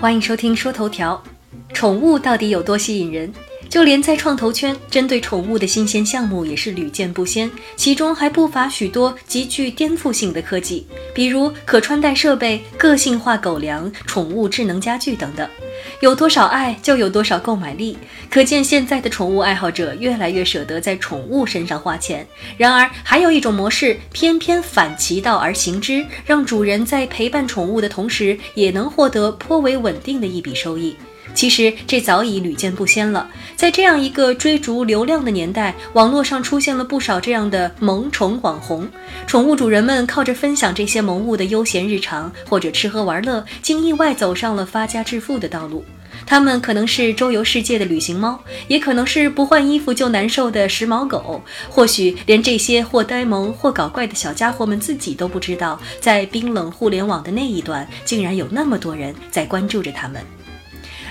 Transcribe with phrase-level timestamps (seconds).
[0.00, 1.22] 欢迎收听说头条，
[1.74, 3.32] 宠物到底有多吸引人？
[3.68, 15.46] 就连在创投圈，针对宠物的新鲜项目也是屡见不鲜，其中还不乏许多极具颠覆性的科技，比如可穿戴设备、个性化狗粮、宠物智能家具等等。
[16.00, 17.96] 有多少爱，就有多少购买力，
[18.30, 22.26] 可见现在的宠物爱好者越来越舍得在宠物身上花钱。
[22.56, 30.94] 然而，还有一种模式偏偏反其道而行之，让主人在陪伴宠物的同时，也能获得颇为稳定的一笔收益。
[31.38, 33.30] 其实这早已屡见不鲜了。
[33.54, 38.88] 在这样一个追逐流量的年代，网络上出现了不少这样的萌宠网红。
[39.24, 45.84] 宠物主人们靠着分享这些萌物的悠闲日常，或者吃喝玩乐，竟意外走上了发家致富的道路。
[46.26, 60.20] 他们可能是周游世界的旅行猫，也可能是不换衣服就难受的时髦狗，或许连这些或呆萌或搞怪的小家伙们自己都不知道，在冰冷互联网的那一端，竟然有那么多人在关注着他们。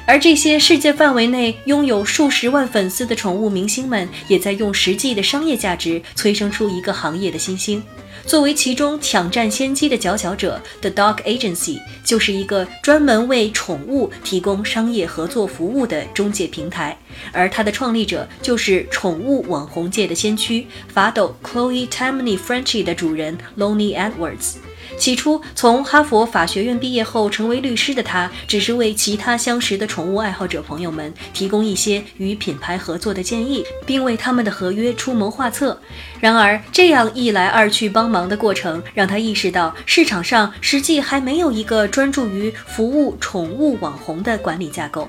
[0.07, 7.83] 而这些世界范围内拥有数十万粉丝的宠物明星们，也在用实际的商业价值催生出一个行业的新星。
[8.25, 16.97] 作为其中抢占先机的佼佼者，The Dog Agency 就是一个专门为宠物提供商业合作服务的中介平台。
[17.33, 24.55] 而它的创立者就是宠物网红界的先驱法斗 Chloe Tammany Frenchie 的主人 Lonnie Edwards。
[24.97, 35.79] 起初，从哈佛法学院毕业后成为律师的他，只是为其他相识的宠物爱好者朋友们提供一些与品牌合作的建议，并为他们的合约出谋划策。
[36.19, 45.07] 然而，这样一来二去帮忙的过程，让他意识到市场上实际还没有一个专注于服务宠物网红的管理架构。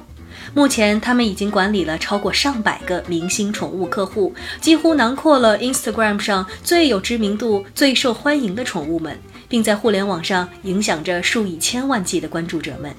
[0.55, 9.19] 目前，他们已经管理了超过上百个明星宠物客户，几乎囊括了 Instagram 上最有知名度、最受欢迎的宠物们。
[9.49, 12.95] 并在互联网上影响着数以千万计的关注者们。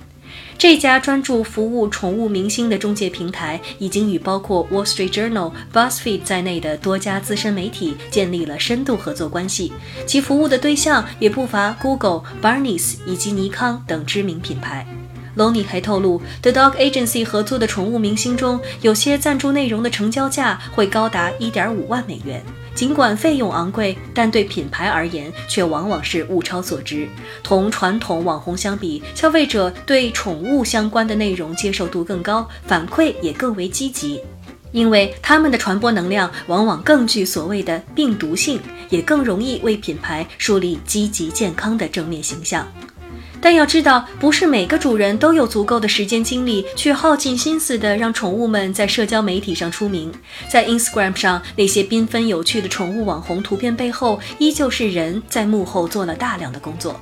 [0.58, 9.72] 这家专注服务宠物明星的中介平台，已经与包括 Wall Street Journal、BuzzFeed 在内的多家资深媒体建立了深度合作关系。
[10.06, 14.86] 其服务的对象也不乏 Google、Barnes 以及尼康等知名品牌。
[15.38, 22.44] Lonnie 还透露，The Dog Agency 合作的宠物明星中，有些赞助内容的成交价会高达1.5万美元。
[22.80, 27.10] 尽管费用昂贵，但对品牌而言却往往是物超所值。
[27.44, 34.22] 同传统网红相比，消费者对宠物相关的内容接受度更高，反馈也更为积极，
[34.72, 42.66] 因为他们的传播能量往往更具所谓的病毒性，也更容易为品牌树立积极健康的正面形象。
[43.42, 50.12] 但要知道，不是每个主人都有足够的时间精力去耗尽心思的让宠物们在社交媒体上出名。
[50.50, 57.00] 在 Instagram 上，那些缤纷有趣的宠物网红图片背后，依旧是人在幕后做了大量的工作。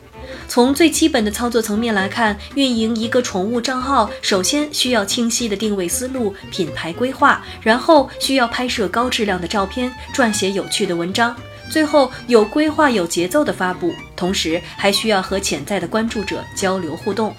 [0.48, 11.34] 从最基本的操作层面来看，运营一个宠物账号，首先需要清晰的定位思路、品牌规划，然后需要拍摄高质量的照片，撰写有趣的文章。
[11.70, 17.36] 最后有规划、有节奏的发布，同时还需要和潜在的关注者交流互动。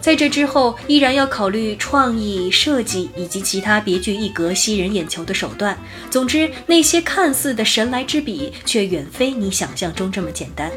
[0.00, 5.76] 在这之后，依然要考虑创意设计以及其他别具一格、吸人眼球的手段。
[6.10, 10.70] 总之，那些看似的神来之笔，却远非你想象中这么简单。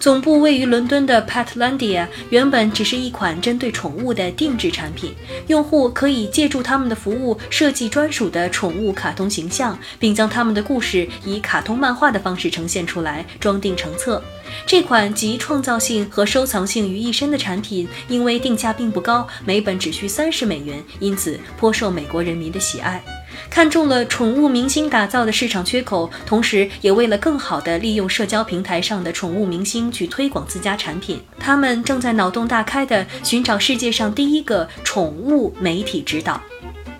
[0.00, 5.14] 总部位于伦敦的 Petlandia 原本只是一款针对宠物的定制产品，
[5.48, 14.22] 用户可以借助他们的服务设计专属的宠物卡通形象，并将他们的故事以卡通漫画的方式呈现出来，装订成册。
[14.66, 23.02] 这款集创造性和收藏性于一身的产品，因为定价并不高，每本只需三十美元，因此颇受美国人民的喜爱。
[23.48, 36.40] 看中了宠物明星打造的市场缺口，同时也为了更好地利用社交平台上的宠物明星去推广自家产品，他们正在脑洞大开地寻找世界上第一个宠物媒体指导。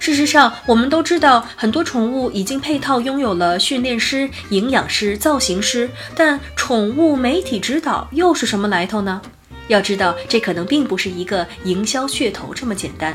[0.00, 9.20] 事实上，我们都知道，很多宠物已经配套拥有了训练师、营养师、造型师，但宠物媒体指导又是什么来头呢？
[9.68, 13.14] 要知道，这可能并不是一个营销噱头这么简单。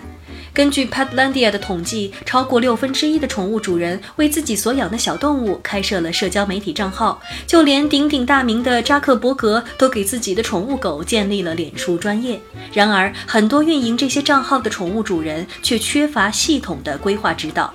[0.55, 12.39] 根据 Petlandia 的统计，超过六分之一的宠物主人为自己所养的小动物开设了社交媒体账号，就连鼎鼎大名的扎克伯格都给自己的宠物狗建立了脸书专业。
[12.71, 17.73] 然而，很多运营这些账号的宠物主人却缺乏系统的规划指导。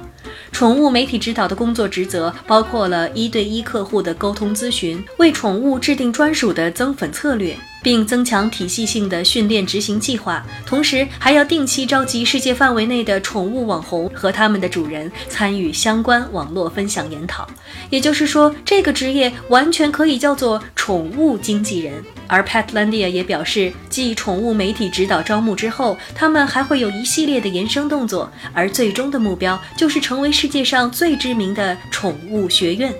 [0.51, 7.55] 宠物媒体指导的工作职责包括了一对一客户的沟通咨询，为宠物制定专属的增粉策略。
[7.83, 17.49] 并增强体系性的训练执行计划，同时还要定期召集世界范围内的宠物网红和他们的主人参与相关网络分享研讨。
[17.89, 22.03] 也就是说，这个职业完全可以叫做宠物经纪人。
[22.27, 32.95] 而 Petlandia 也表示，继宠物媒体指导招募之后，他们还会有一系列的延伸动作，而最终的目标就是成为世界上最知名的宠物学院。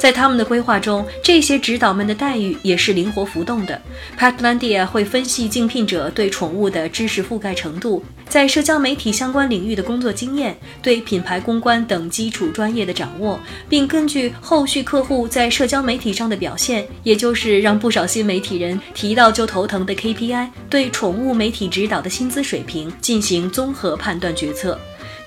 [0.00, 3.78] 在他们的规划中，这些指导们的待遇也是灵活浮动的。
[4.18, 13.38] Petlandia 会分析竞聘者对宠物的知识覆盖程度，在社交媒体相关领域的工作经验，对品牌公关等基础专业的掌握，
[13.68, 24.80] 并根据后续客户在社交媒体上的表现，也就是让不少新媒体人提到就头疼的 KPI，对宠物媒体指导的薪资水平进行综合判断决策。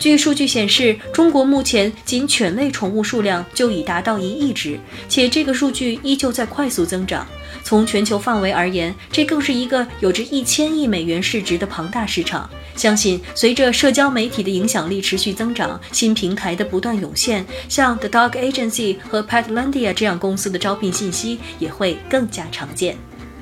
[0.03, 4.77] 据数据显示，中国目前仅犬类宠物数量就已达到一亿只，
[5.07, 7.25] 且这个数据依旧在快速增长。
[7.63, 12.49] 从全球范围而言，这更是一个有着一千亿美元市值的庞大市场。
[12.75, 22.97] 相信随着社交媒体的影响力持续增长，新平台的不断涌现，像 The Dog Agency 和 Petlandia 这样公司的招聘信息也会更加常见。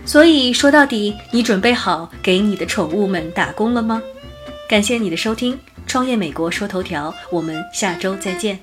[0.06, 4.00] 所以说到底，你准备好给你的宠物们打工了吗？
[4.69, 5.58] 感谢你的收听。
[5.91, 8.57] 创业美国说头条，我们下周再见。